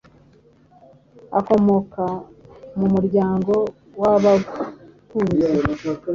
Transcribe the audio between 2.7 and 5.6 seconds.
mu ‘’Umuryango w’Aababumbyi